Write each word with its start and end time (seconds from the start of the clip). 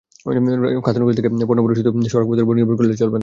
খাতুনগঞ্জ 0.85 1.15
থেকে 1.17 1.29
পণ্য 1.29 1.41
পরিবহনে 1.49 1.77
শুধু 1.79 1.89
সড়কপথের 2.13 2.43
ওপর 2.45 2.55
নির্ভর 2.57 2.75
করলে 2.79 3.01
চলবে 3.01 3.13
না। 3.13 3.19